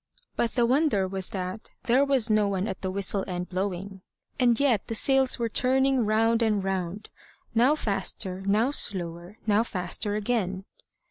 But 0.35 0.53
the 0.53 0.65
wonder 0.65 1.07
was 1.07 1.29
that 1.29 1.69
there 1.83 2.03
was 2.03 2.27
no 2.27 2.47
one 2.47 2.67
at 2.67 2.81
the 2.81 2.89
whistle 2.89 3.23
end 3.27 3.49
blowing, 3.49 4.01
and 4.39 4.59
yet 4.59 4.87
the 4.87 4.95
sails 4.95 5.37
were 5.37 5.47
turning 5.47 6.07
round 6.07 6.41
and 6.41 6.63
round 6.63 7.09
now 7.53 7.75
faster, 7.75 8.41
now 8.47 8.71
slower, 8.71 9.37
now 9.45 9.61
faster 9.61 10.15
again. 10.15 10.65